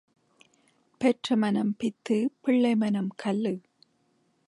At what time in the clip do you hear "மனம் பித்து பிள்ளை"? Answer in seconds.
1.35-2.75